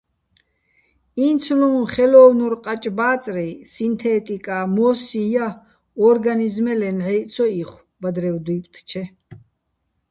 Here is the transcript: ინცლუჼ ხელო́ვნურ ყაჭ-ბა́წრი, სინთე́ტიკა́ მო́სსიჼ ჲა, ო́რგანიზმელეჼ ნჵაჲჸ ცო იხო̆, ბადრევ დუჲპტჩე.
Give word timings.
ინცლუჼ 1.27 1.69
ხელო́ვნურ 1.93 2.53
ყაჭ-ბა́წრი, 2.63 3.49
სინთე́ტიკა́ 3.71 4.63
მო́სსიჼ 4.75 5.23
ჲა, 5.33 5.47
ო́რგანიზმელეჼ 6.07 6.89
ნჵაჲჸ 6.97 7.25
ცო 7.33 7.45
იხო̆, 7.61 7.85
ბადრევ 8.01 8.35
დუჲპტჩე. 8.45 9.03